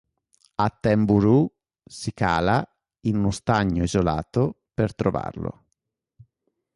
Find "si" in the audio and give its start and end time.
1.85-2.11